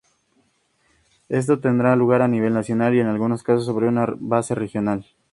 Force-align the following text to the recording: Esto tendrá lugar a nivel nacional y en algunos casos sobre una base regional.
Esto 1.29 1.59
tendrá 1.59 1.95
lugar 1.95 2.23
a 2.23 2.27
nivel 2.27 2.55
nacional 2.55 2.95
y 2.95 2.99
en 3.01 3.05
algunos 3.05 3.43
casos 3.43 3.67
sobre 3.67 3.87
una 3.87 4.07
base 4.17 4.55
regional. 4.55 5.05